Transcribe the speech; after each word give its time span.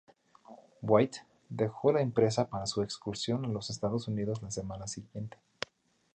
White 0.81 1.19
dejo 1.49 1.91
la 1.91 2.01
empresa 2.01 2.49
para 2.49 2.65
su 2.65 2.81
excursión 2.81 3.45
a 3.45 3.49
los 3.49 3.69
Estados 3.69 4.07
Unidos 4.07 4.41
la 4.41 4.49
semana 4.49 4.87
siguiente. 4.87 5.37